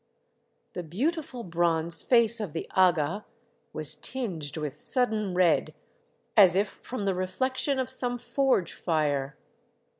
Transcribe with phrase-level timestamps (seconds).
[0.73, 3.23] "The beautiful bronze face of the aga
[3.71, 5.75] was tinged with sudden red,
[6.35, 9.37] as if from the reflection of some forge fire.